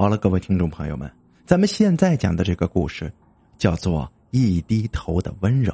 [0.00, 1.12] 好了，各位听众朋友们，
[1.44, 3.12] 咱们现在讲的这个故事
[3.58, 5.70] 叫做《一低头的温柔》，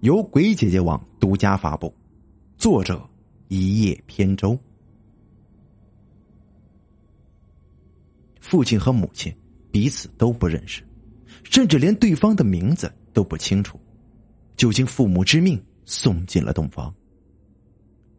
[0.00, 1.94] 由鬼姐姐网独家发布，
[2.58, 3.08] 作者
[3.46, 4.58] 一叶扁舟。
[8.40, 9.32] 父亲和母亲
[9.70, 10.82] 彼此都不认识，
[11.44, 13.78] 甚至连对方的名字都不清楚，
[14.56, 16.92] 就经父母之命送进了洞房。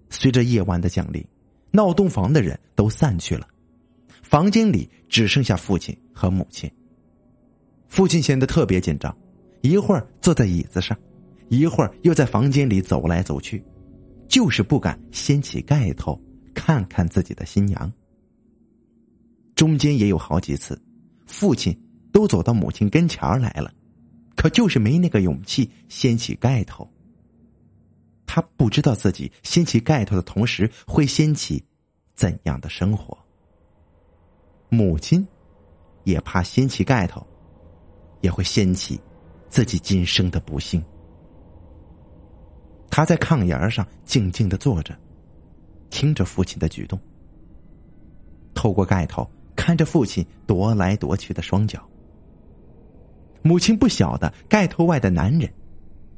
[0.10, 1.22] 随着夜晚的降临，
[1.72, 3.46] 闹洞房的人都散去了。
[4.28, 6.70] 房间里只剩下父亲和母亲。
[7.88, 9.18] 父亲显得特别紧张，
[9.62, 11.00] 一会儿坐在椅子上，
[11.48, 13.64] 一会儿又在房间里走来走去，
[14.28, 16.22] 就是不敢掀起盖头
[16.54, 17.90] 看看自己的新娘。
[19.56, 20.78] 中间也有好几次，
[21.26, 21.74] 父亲
[22.12, 23.74] 都走到母亲跟前来了，
[24.36, 26.86] 可就是没那个勇气掀起盖头。
[28.26, 31.64] 他不知道自己掀起盖头的同时会掀起
[32.14, 33.18] 怎样的生活。
[34.70, 35.26] 母亲
[36.04, 37.26] 也怕掀起盖头，
[38.22, 39.00] 也会掀起
[39.50, 40.84] 自己今生的不幸。
[42.90, 44.98] 他在炕沿上静静的坐着，
[45.90, 47.00] 听着父亲的举动，
[48.54, 51.82] 透过盖头看着父亲踱来踱去的双脚。
[53.44, 55.50] 母亲不晓得盖头外的男人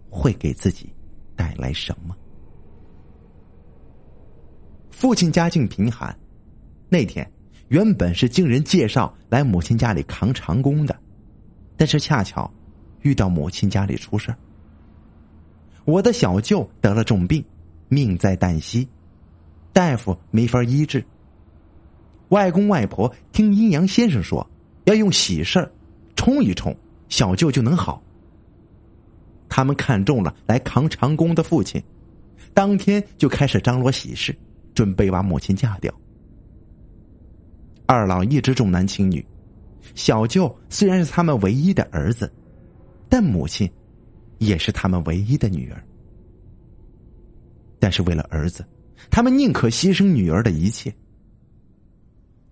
[0.09, 0.91] 会给自己
[1.35, 2.15] 带来什么。
[4.89, 6.17] 父亲家境贫寒，
[6.89, 7.29] 那天。
[7.69, 10.99] 原本是经人介绍来母亲家里扛长工的，
[11.77, 12.51] 但是恰巧
[13.01, 14.33] 遇到母亲家里出事
[15.85, 17.43] 我的小舅得了重病，
[17.87, 18.87] 命在旦夕，
[19.71, 21.03] 大夫没法医治。
[22.29, 24.47] 外公外婆听阴阳先生说，
[24.85, 25.71] 要用喜事
[26.15, 26.75] 冲一冲，
[27.07, 28.01] 小舅就能好。
[29.47, 31.81] 他们看中了来扛长工的父亲，
[32.53, 34.35] 当天就开始张罗喜事，
[34.73, 35.93] 准备把母亲嫁掉。
[37.91, 39.25] 二老一直重男轻女，
[39.95, 42.31] 小舅虽然是他们唯一的儿子，
[43.09, 43.67] 但母亲
[44.37, 45.83] 也是他们唯一的女儿。
[47.79, 48.63] 但是为了儿子，
[49.09, 50.93] 他们宁可牺牲女儿的一切。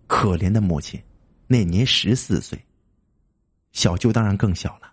[0.08, 1.00] 可怜的母亲，
[1.46, 2.60] 那年十四岁，
[3.74, 4.92] 小舅当然更小了。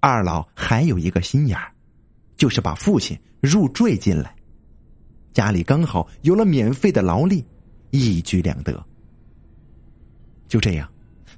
[0.00, 1.72] 二老还有一个心眼儿，
[2.36, 4.34] 就是把父亲入赘进来，
[5.32, 7.46] 家里刚好有了免费的劳力。
[7.90, 8.82] 一举两得。
[10.48, 10.90] 就这样，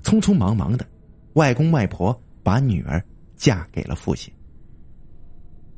[0.02, 0.86] 匆匆忙忙的，
[1.34, 3.02] 外公外婆把女儿
[3.36, 4.32] 嫁给了父亲。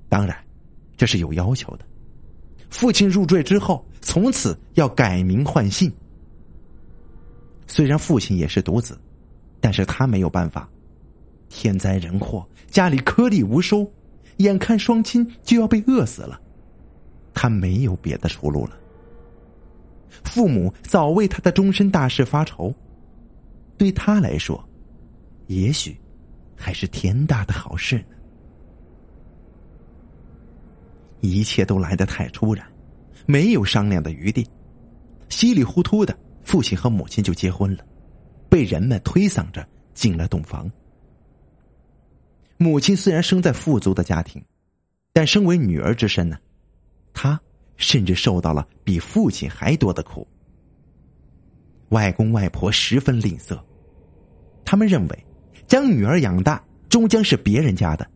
[0.08, 0.36] 当然，
[0.96, 1.84] 这是有要求的。
[2.70, 5.92] 父亲入赘之后，从此要改名换姓。
[7.66, 8.96] 虽然父亲也是独子，
[9.60, 10.68] 但是他没有办法。
[11.48, 13.88] 天灾人祸，家里颗粒无收，
[14.38, 16.40] 眼看双亲就要被饿死了，
[17.32, 18.78] 他没有别的出路了。
[20.22, 22.74] 父母早为他的终身大事发愁，
[23.76, 24.62] 对他来说，
[25.48, 25.96] 也许
[26.56, 28.16] 还是天大的好事呢。
[31.20, 32.66] 一切都来得太突然，
[33.26, 34.46] 没有商量的余地，
[35.28, 37.84] 稀里糊涂的，父亲和母亲就结婚了，
[38.48, 40.70] 被人们推搡着进了洞房。
[42.56, 44.42] 母亲虽然生在富足的家庭，
[45.12, 46.38] 但身为女儿之身呢，
[47.12, 47.40] 她。
[47.76, 50.26] 甚至受到了比父亲还多的苦。
[51.90, 53.60] 外公外婆十分吝啬，
[54.64, 55.26] 他们认为
[55.66, 58.08] 将女儿养大终将是别人家的，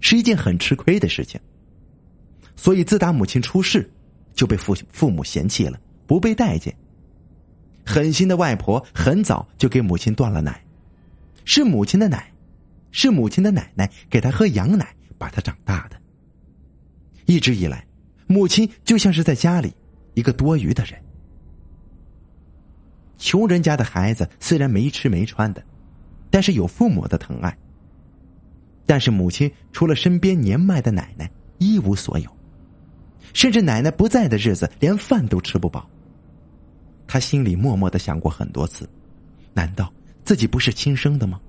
[0.00, 1.40] 是一件很吃亏的事情。
[2.56, 3.90] 所以自打母亲出事，
[4.34, 6.74] 就被父父母嫌弃了，不被待见。
[7.84, 10.64] 狠心的外婆很早就给母亲断了奶，
[11.44, 12.32] 是母亲的奶，
[12.90, 15.96] 是母亲的奶奶给她喝羊奶，把她长大的。
[17.26, 17.87] 一直以来。
[18.28, 19.74] 母亲就像是在家里
[20.14, 20.96] 一个多余的人。
[23.16, 25.62] 穷人家的孩子虽然没吃没穿的，
[26.30, 27.58] 但是有父母的疼爱。
[28.86, 31.28] 但是母亲除了身边年迈的奶奶
[31.58, 32.30] 一无所有，
[33.34, 35.88] 甚至奶奶不在的日子连饭都吃不饱。
[37.06, 38.88] 他心里默默的想过很多次：
[39.52, 39.92] 难道
[40.24, 41.40] 自己不是亲生的吗？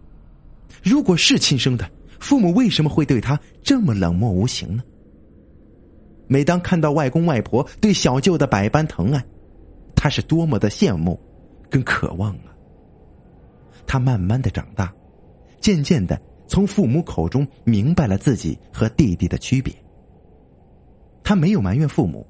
[0.81, 1.89] 如果是亲生的，
[2.19, 4.83] 父母为什么会对他这么冷漠无情呢？
[6.31, 9.25] 每当看到外公外婆对小舅的百般疼爱，
[9.95, 11.19] 他是多么的羡慕，
[11.71, 12.53] 跟渴望啊！
[13.87, 14.93] 他慢慢的长大，
[15.59, 19.75] 渐渐的从父母口中明白了自己和弟弟的区别。
[21.23, 22.27] 他没有埋怨父母，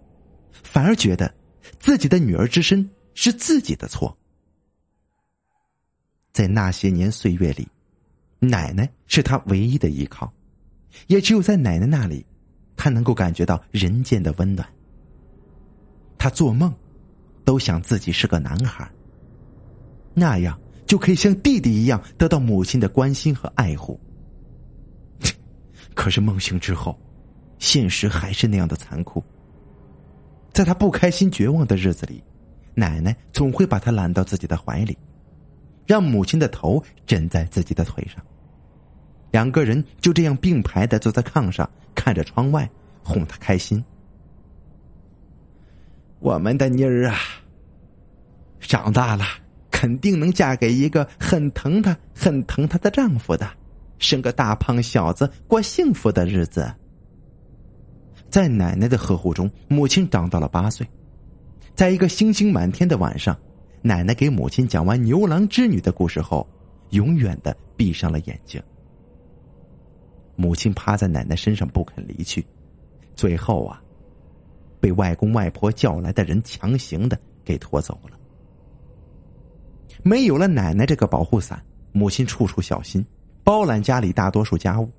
[0.49, 1.29] 反而觉得
[1.77, 4.17] 自己的女儿之身是自己的错。
[6.31, 7.67] 在那些年岁月里，
[8.39, 10.31] 奶奶是他唯一的依靠，
[11.07, 12.25] 也只有在奶奶那里。
[12.79, 14.65] 他能够感觉到人间的温暖。
[16.17, 16.73] 他做梦，
[17.43, 18.89] 都想自己是个男孩，
[20.13, 23.99] 那样就可以像弟弟一样得到母亲的关心和爱护。
[25.93, 26.97] 可是梦醒之后，
[27.57, 29.21] 现实还是那样的残酷。
[30.53, 32.23] 在他不开心、绝望的日子里，
[32.75, 34.97] 奶奶总会把他揽到自己的怀里，
[35.85, 38.23] 让母亲的头枕在自己的腿上，
[39.31, 42.69] 两个人就这样并排的坐在炕上，看着窗外，
[43.03, 43.83] 哄她开心。
[46.19, 47.17] 我们的妮儿啊，
[48.59, 49.23] 长大了
[49.71, 53.49] 肯定能嫁给一个很疼她、很疼她的丈夫的，
[53.99, 56.69] 生个大胖小子，过幸福的日子。
[58.29, 60.85] 在奶奶的呵护中，母亲长到了八岁。
[61.73, 63.37] 在一个星星满天的晚上，
[63.81, 66.45] 奶奶给母亲讲完牛郎织女的故事后，
[66.89, 68.61] 永远的闭上了眼睛。
[70.39, 72.45] 母亲趴在奶奶身上不肯离去，
[73.13, 73.83] 最后啊，
[74.79, 78.17] 被外公外婆叫来的人强行的给拖走了。
[80.01, 83.05] 没有了奶奶这个保护伞，母亲处处小心，
[83.43, 84.89] 包揽家里大多数家务，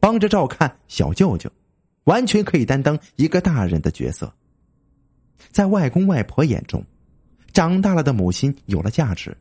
[0.00, 1.52] 帮着照看小舅舅。
[2.04, 4.32] 完全可以担当一个大人的角色。
[5.50, 6.82] 在外公外婆眼中，
[7.52, 9.36] 长大了的母亲有了价值。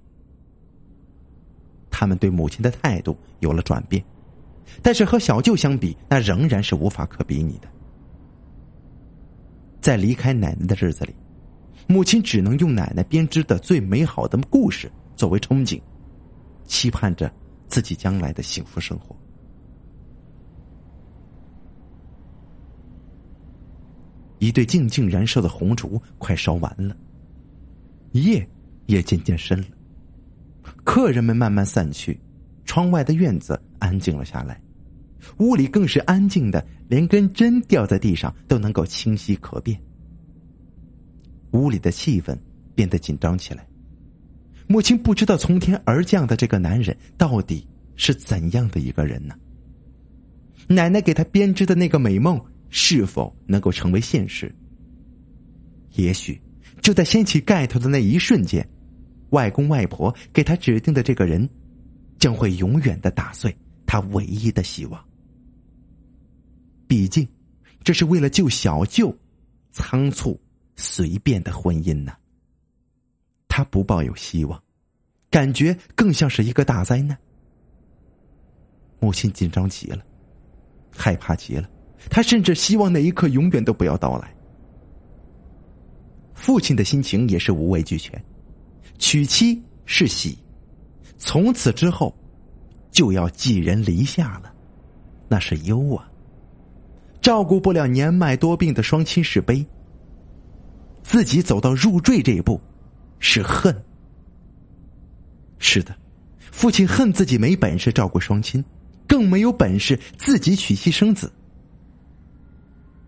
[1.89, 4.03] 他们对母亲的态度有了转变，
[4.81, 7.67] 但是和小舅相比，那仍然是无法可比拟的。
[9.81, 11.15] 在离开奶奶的日子里，
[11.87, 15.81] 母亲只能用奶奶编织的最美好的故事作为憧憬，
[16.65, 17.31] 期盼着
[17.67, 19.15] 自己将来的幸福生活。
[24.39, 26.95] 一对静静燃烧的红烛快烧完了，
[28.11, 28.47] 夜
[28.85, 29.67] 也渐渐深了。
[30.85, 32.17] 客人们慢慢散去，
[32.69, 34.61] 窗外的院子安静了下来，
[35.39, 39.75] 屋里更是安静的，连根针掉在地上都能够清晰可辨。
[41.53, 42.37] 屋里的气氛
[42.75, 43.65] 变得紧张起来。
[44.67, 49.33] 母亲不知道从天而降的这个男人到底是怎样的一个人呢？
[50.67, 52.39] 奶奶给他编织的那个美梦。
[52.71, 54.53] 是否能够成为现实？
[55.95, 56.39] 也许
[56.83, 58.63] 就在掀起盖头的那一瞬间，
[59.31, 61.49] 外公外婆给他指定的这个人，
[62.19, 63.55] 将会永远的打碎
[63.85, 65.03] 他唯一的希望。
[66.87, 67.27] 毕竟，
[67.83, 69.15] 这是为了救小舅，
[69.71, 70.39] 仓促
[70.75, 72.13] 随便的婚姻呢。
[73.47, 74.61] 他不抱有希望，
[75.29, 77.17] 感觉更像是一个大灾难。
[78.99, 80.03] 母亲紧张极了，
[80.91, 81.69] 害怕极了。
[82.09, 84.35] 他甚至希望那一刻永远都不要到来。
[86.33, 88.23] 父亲的心情也是无畏俱全，
[88.97, 90.37] 娶妻是喜，
[91.19, 92.15] 从此之后
[92.89, 94.51] 就要寄人篱下了，
[95.27, 96.09] 那是忧啊！
[97.21, 99.63] 照顾不了年迈多病的双亲是悲，
[101.03, 102.59] 自己走到入赘这一步
[103.19, 103.75] 是恨。
[105.59, 105.93] 是的，
[106.39, 108.63] 父亲恨自己没本事照顾双亲，
[109.05, 111.31] 更没有本事自己娶妻生子。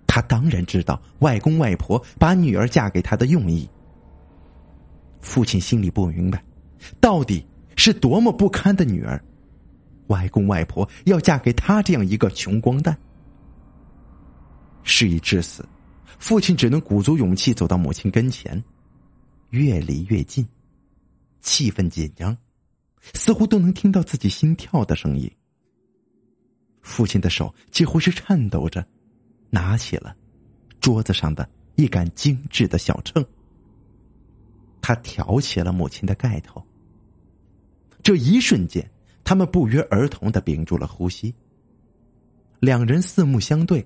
[0.06, 3.68] 他当然知道外公外婆把女儿嫁给他的用意。
[5.22, 6.44] 父亲心里不明白，
[7.00, 7.48] 到底
[7.84, 9.20] 是多么不堪的女儿，
[10.06, 12.96] 外公外婆要嫁给他这样一个穷光蛋。
[14.84, 15.68] 事已至此，
[16.20, 18.64] 父亲只能鼓足勇气走到母亲跟前，
[19.50, 20.48] 越离越近，
[21.40, 22.38] 气氛紧张，
[23.16, 25.32] 似乎都能听到自己心跳的声音。
[26.84, 28.86] 父亲的手几乎是颤抖着。
[29.50, 30.16] 拿起了
[30.80, 33.26] 桌子上的一杆精致的小秤，
[34.82, 36.64] 他挑起了母亲的盖头。
[38.04, 38.90] 这一瞬间，
[39.24, 41.34] 他们不约而同的屏住了呼吸。
[42.60, 43.86] 两人四目相对，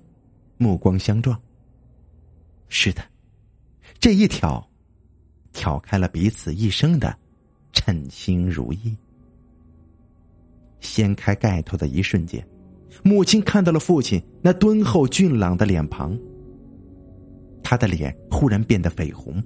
[0.58, 1.40] 目光相撞。
[2.68, 3.02] 是的，
[3.98, 4.66] 这一挑，
[5.52, 7.16] 挑开了彼此一生的
[7.72, 8.96] 称心如意。
[10.80, 12.46] 掀开盖头的一瞬间。
[13.02, 16.18] 母亲看到了父亲那敦厚俊朗的脸庞，
[17.62, 19.42] 他的脸忽然变得绯红，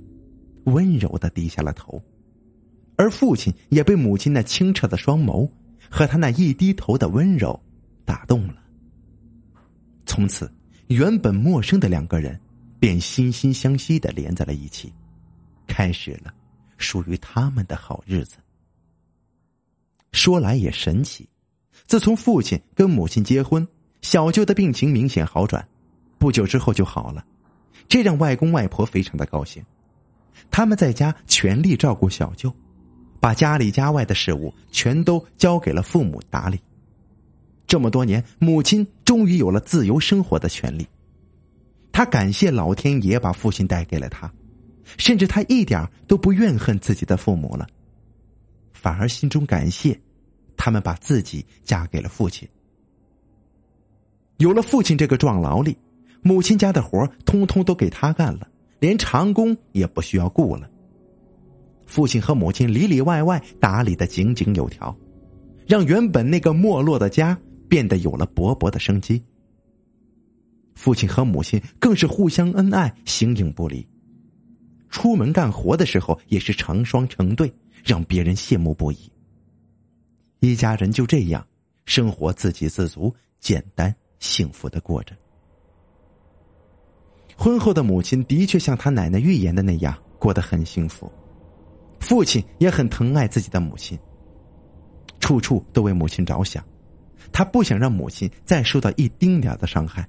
[0.64, 2.00] 温柔的低下了头，
[3.00, 5.50] 而父亲也被母亲那清澈的双眸
[5.90, 7.58] 和他那一低头的温柔
[8.04, 8.56] 打动了。
[10.04, 10.52] 从此，
[10.88, 12.38] 原本陌生的两个人
[12.78, 14.92] 便心心相惜的连在了一起，
[15.66, 16.30] 开始了
[16.76, 18.36] 属于他们的好日子。
[20.12, 21.26] 说来也神奇。
[21.86, 23.66] 自从父亲跟母亲结婚，
[24.02, 25.66] 小舅的病情明显好转，
[26.18, 27.24] 不久之后就好了，
[27.88, 29.64] 这让外公外婆非常的高兴。
[30.50, 32.54] 他们在家全力照顾小舅，
[33.20, 36.58] 把家里家外的事物全都交给了父母打理。
[37.66, 40.86] 这么多年，母亲终于有了自由生活的权利。
[41.92, 44.32] 他感谢老天爷把父亲带给了他，
[44.96, 47.66] 甚至他一点都不怨恨自己的父母了，
[48.72, 50.00] 反而心中感谢
[50.56, 52.48] 他们把自己嫁给了父亲。
[54.38, 55.76] 有了父亲这个壮劳力，
[56.22, 58.48] 母亲家的活通通都给他干了，
[58.78, 60.68] 连长工也不需要雇了。
[61.90, 64.96] 父亲和母亲里里外外打理的井井有条，
[65.66, 67.36] 让原本那个没落的家
[67.68, 69.20] 变得有了勃勃的生机。
[70.76, 73.84] 父亲和母亲更是互相恩爱，形影不离。
[74.88, 77.52] 出门干活的时候也是成双成对，
[77.84, 79.10] 让别人羡慕不已。
[80.38, 81.44] 一家人就这样
[81.86, 85.12] 生活自给自足、简单幸福的过着。
[87.36, 91.10] 婚后的母亲的确像他奶奶预言的那样过得很幸福，
[92.00, 93.96] 父亲也很疼爱自己的母亲，
[95.20, 96.64] 处处都为母亲着想，
[97.30, 100.06] 他不想让母亲再受到一丁点的伤害。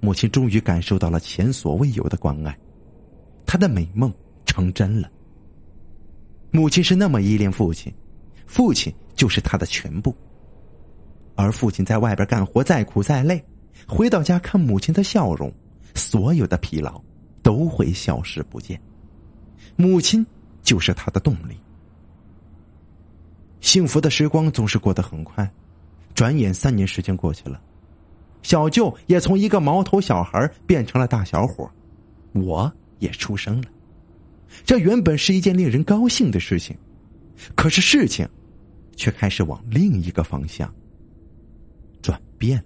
[0.00, 2.56] 母亲终于感受到了前所未有的关爱。
[3.44, 4.12] 他的美梦
[4.46, 5.10] 成真了。
[6.50, 7.92] 母亲是那么依恋父亲，
[8.46, 10.14] 父亲就是他的全部。
[11.34, 13.42] 而父亲在外边干活再苦再累，
[13.86, 15.52] 回到家看母亲的笑容，
[15.94, 17.02] 所有的疲劳
[17.42, 18.80] 都会消失不见。
[19.76, 20.24] 母亲
[20.62, 21.56] 就是他的动力。
[23.60, 25.50] 幸福的时光总是过得很快，
[26.14, 27.60] 转眼三年时间过去了，
[28.42, 31.70] 小舅也从一个毛头小孩变成了大小伙，
[32.32, 32.72] 我。
[33.02, 33.68] 也出生了，
[34.64, 36.78] 这原本是一件令人高兴的事情，
[37.56, 38.24] 可是事情
[38.94, 40.72] 却开始往另一个方向
[42.00, 42.64] 转变。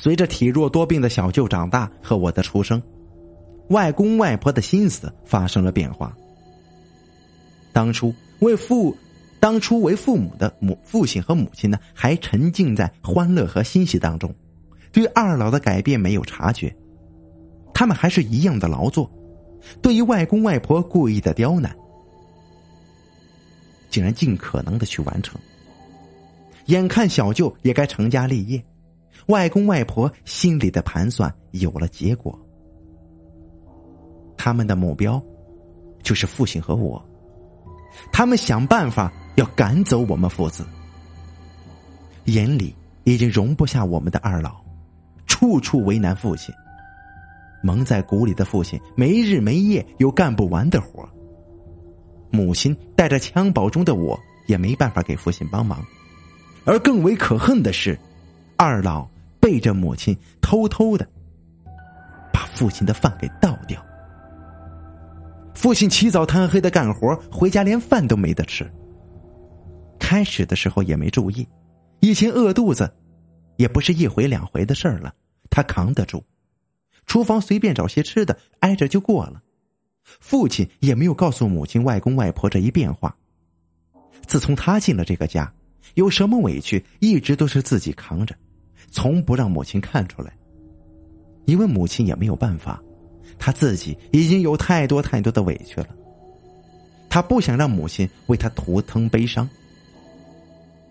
[0.00, 2.80] 随着体弱多病的小舅长大和我的出生，
[3.70, 6.16] 外公外婆的心思发生了变化。
[7.72, 8.14] 当初。
[8.38, 8.96] 为父，
[9.40, 14.32] 当初为父母的母父亲和母亲呢，还沉浸在欢乐和欣喜当中，
[14.92, 16.72] 对二老的改变没有察觉。
[17.74, 19.10] 他们还是一样的劳作，
[19.82, 21.76] 对于外公外婆故意的刁难，
[23.90, 25.36] 竟然尽可能的去完成。
[26.66, 28.64] 眼看小舅也该成家立业，
[29.28, 32.38] 外公外婆心里的盘算有了结果。
[34.36, 35.22] 他们的目标，
[36.02, 37.02] 就是父亲和我。
[38.12, 40.64] 他们想办法要赶走我们父子，
[42.24, 44.56] 眼里已经容不下我们的二老，
[45.26, 46.54] 处处为难父亲。
[47.62, 51.06] 蒙在鼓里的父亲没日没夜有干不完的活
[52.30, 55.84] 母亲带着襁褓中的我也没办法给父亲帮忙，
[56.64, 57.98] 而更为可恨的是，
[58.56, 59.08] 二老
[59.40, 61.08] 背着母亲偷偷的
[62.32, 63.84] 把父亲的饭给倒掉。
[65.54, 68.70] 父亲起早贪黑的干活，回家连饭都没得吃。
[69.98, 71.46] 开始的时候也没注意，
[72.00, 72.90] 以前饿肚子，
[73.56, 75.12] 也不是一回两回的事儿了，
[75.50, 76.24] 他扛得住。
[77.06, 79.42] 厨房随便找些吃的，挨着就过了。
[80.20, 83.14] 父亲也没有告诉母亲、外公外婆这一变化。
[84.26, 85.52] 自从他进了这个家，
[85.94, 88.34] 有什么委屈一直都是自己扛着，
[88.90, 90.32] 从不让母亲看出来，
[91.44, 92.82] 因为母亲也没有办法。
[93.38, 95.88] 他自己已经有太多太多的委屈了，
[97.08, 99.48] 他不想让母亲为他徒增悲伤。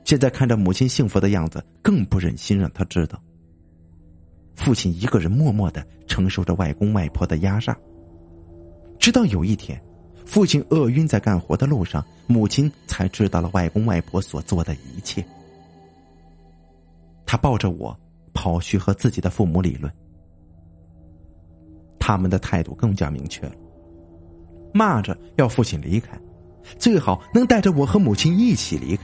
[0.06, 3.22] 现在看着母亲幸福的样子，更不忍心让他知道。
[4.56, 7.78] 父亲一个人默默的承受着外公外婆的压榨，
[8.98, 9.82] 直到有一天，
[10.26, 15.26] 父亲饿晕在干活的路上，母亲才知道了外公外婆所做的一切。
[17.28, 17.96] 他抱着我，
[18.34, 19.94] 跑去和自己的父母理论。
[22.00, 23.54] 他们的态度更加明确了，
[24.74, 26.18] 骂着要父亲离开，
[26.80, 29.04] 最好能带着我和母亲一起离开。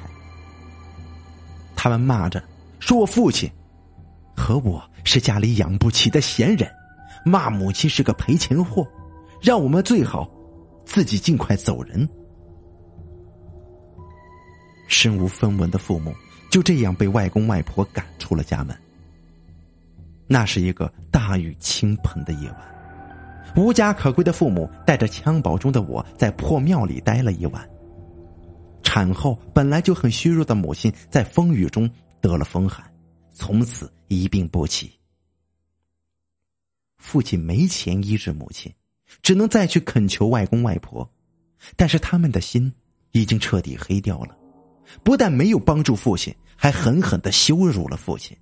[1.75, 2.41] 他们骂着
[2.79, 3.51] 说我父亲
[4.33, 6.71] 和我是家里养不起的闲人，
[7.25, 8.87] 骂母亲是个赔钱货，
[9.41, 10.31] 让我们最好
[10.85, 12.07] 自己尽快走人。
[14.87, 16.13] 身无分文的父母
[16.53, 18.77] 就这样被外公外婆赶出了家门。
[20.27, 23.53] 那是一个大雨倾盆的夜晚。
[23.55, 27.67] 无家可归的父母带着襁褓中的我在破庙里待了一晚。
[28.83, 31.89] 产后本来就很虚弱的母亲在风雨中
[32.21, 32.85] 得了风寒，
[33.31, 34.91] 从此一病不起。
[36.99, 38.71] 父亲没钱医治母亲，
[39.23, 41.11] 只能再去恳求外公外婆，
[41.75, 42.71] 但是他们的心
[43.11, 44.37] 已经彻底黑掉了，
[45.03, 48.35] 不但没有帮助父亲，还狠狠的羞辱了父亲。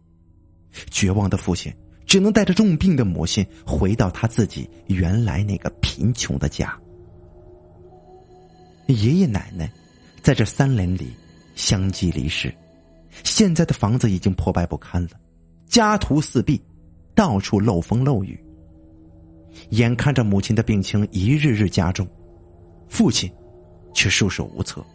[0.89, 1.73] 绝望的父亲。
[2.03, 6.77] 只能带着重病的母亲回到他自己原来那个贫穷的家。
[8.87, 9.71] 爷爷奶奶
[10.21, 11.13] 在这三年里，
[11.55, 12.53] 相继离世，
[13.23, 15.11] 现在的房子已经破败不堪了，
[15.67, 16.61] 家徒四壁，
[17.15, 18.37] 到处漏风漏雨。
[19.69, 22.05] 眼看着母亲的病情一日日加重，
[22.89, 23.31] 父亲
[23.93, 24.85] 却束手无策，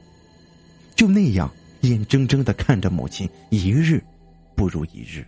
[0.96, 1.48] 就那样
[1.82, 4.02] 眼睁睁的看着母亲一日
[4.56, 5.24] 不如一日。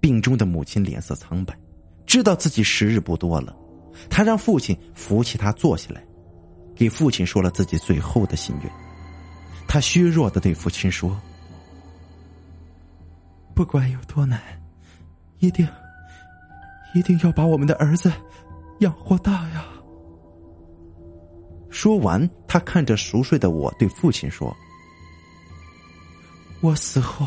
[0.00, 1.56] 病中的母亲脸色苍白，
[2.04, 3.56] 知道自己时日不多了，
[4.10, 6.04] 他让父亲扶起他坐下来，
[6.74, 8.72] 给父亲说了自己最后的心愿。
[9.68, 11.18] 他虚弱的对父亲说
[13.54, 14.38] ：“不管有多难，
[15.38, 15.66] 一定。”
[16.94, 18.12] 一定要把我们的儿子
[18.80, 19.64] 养活大呀！
[21.72, 24.54] 说完，他看着熟睡的我，对父亲说
[26.60, 27.26] ：“我死后，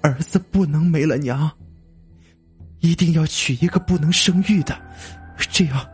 [0.00, 1.50] 儿子不能没了娘，
[2.78, 4.80] 一定要娶一个不能生育的，
[5.50, 5.84] 这样，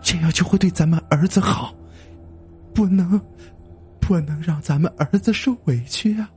[0.00, 1.74] 这样就会对咱们儿子好，
[2.72, 3.20] 不能，
[4.00, 6.30] 不能让咱们儿子受委屈啊！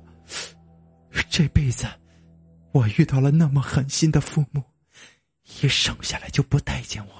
[1.30, 1.86] 这辈子，
[2.72, 4.62] 我遇到了那么狠心的父母。”
[5.62, 7.12] 一生下来就不待见我，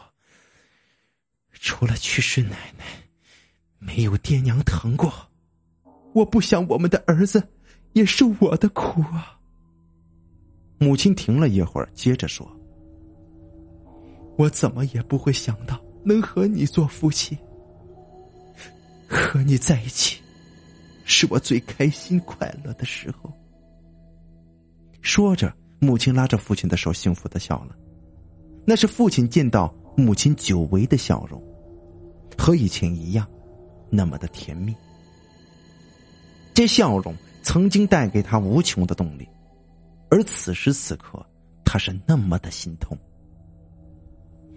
[1.54, 2.84] 除了去世奶奶，
[3.86, 5.14] 没有爹娘疼过。
[6.14, 7.44] 我不想我们的儿子
[7.94, 9.38] 也受我的苦啊。
[10.78, 12.50] 母亲停了一会儿，接着说
[14.38, 17.38] ：“我怎么也不会想到能和你做夫妻，
[19.08, 20.22] 和你在一起，
[21.06, 23.32] 是我最开心快乐的时候。”
[25.02, 27.76] 说着，母亲拉着父亲的手，幸福的笑了。
[28.66, 31.42] 那是父亲见到母亲久违的笑容，
[32.38, 33.28] 和以前一样，
[33.90, 34.76] 那么的甜蜜。
[36.54, 39.28] 这笑容曾经带给他无穷的动力，
[40.10, 41.26] 而此时此刻，
[41.64, 42.98] 他是那么的心痛。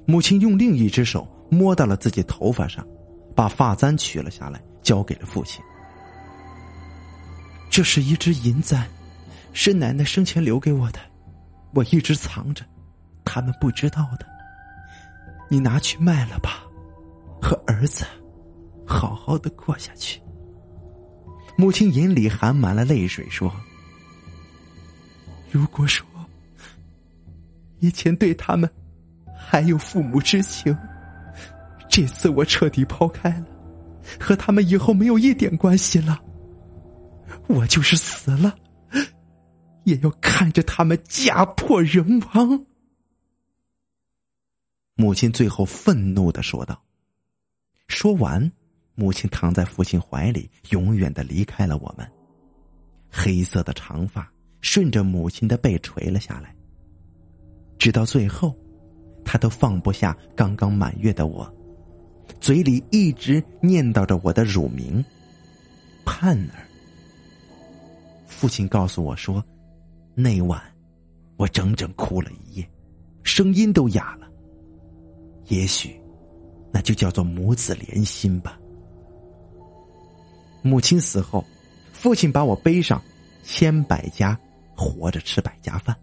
[0.07, 2.87] 母亲用另一只手摸到了自己头发上，
[3.35, 5.63] 把发簪取了下来，交给了父亲。
[7.69, 8.89] 这是一只银簪，
[9.53, 10.99] 是奶奶生前留给我的，
[11.75, 12.65] 我一直藏着。
[13.25, 14.27] 他们不知道的，
[15.51, 16.65] 你拿去卖了吧，
[17.43, 18.07] 和儿子
[18.89, 20.19] 好好的过下去。
[21.57, 23.55] 母亲眼里含满了泪水，说
[25.53, 26.07] ：“如果说
[27.81, 28.69] 以前对他们
[29.37, 30.77] 还有父母之情，
[31.89, 33.47] 这次我彻底抛开了，
[34.19, 36.21] 和他们以后没有一点关系了。
[37.47, 38.57] 我就是死了，
[39.85, 42.65] 也要看着他们家破人亡。”
[44.97, 46.83] 母亲最后愤怒的说道。
[47.89, 48.53] 说完，
[48.99, 52.05] 母亲躺在父亲怀里，永远的离开了我们。
[53.09, 54.29] 黑色的长发
[54.61, 56.53] 顺着母亲的背垂了下来，
[57.79, 58.53] 直到最后，
[59.25, 61.49] 他都放不下刚刚满月的我，
[62.41, 65.03] 嘴里一直念叨着我的乳名——
[66.05, 66.67] 盼儿。
[68.27, 69.43] 父亲告诉我说，
[70.17, 70.61] 那晚
[71.37, 72.69] 我整整哭了一夜，
[73.23, 74.29] 声音都哑了。
[75.47, 75.99] 也许，
[76.73, 78.59] 那就叫做母子连心吧。
[80.63, 81.45] 母亲死后，
[81.93, 83.03] 父亲把我背上，
[83.43, 84.39] 千百家
[84.77, 85.97] 活着吃百家饭。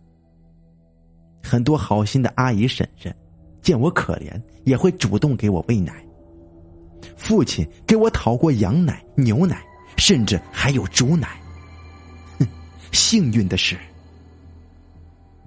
[1.44, 3.16] 很多好心的阿姨婶婶，
[3.62, 6.06] 见我可怜，也会主动给我喂奶。
[7.16, 9.64] 父亲给我讨过羊奶、牛奶，
[9.98, 11.40] 甚至还有猪奶。
[12.40, 12.48] 哼，
[12.92, 13.78] 幸运的是，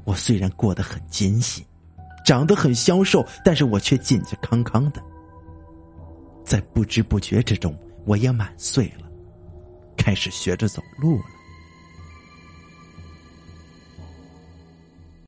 [0.04, 1.64] 我虽然过得很艰辛。
[2.24, 5.02] 长得很消瘦，但是我却健健康康的。
[6.44, 7.74] 在不知不觉之中，
[8.08, 9.06] 我也满岁了，
[9.94, 11.37] 开始学着走路了。